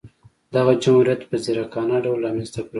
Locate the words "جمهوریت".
0.83-1.21